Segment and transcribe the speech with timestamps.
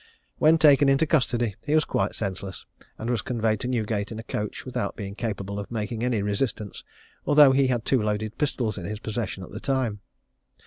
[0.39, 2.65] When taken into custody he was quite senseless,
[2.97, 6.83] and was conveyed to Newgate in a coach, without being capable of making any resistance,
[7.23, 9.99] although he had two loaded pistols in his possession at the time.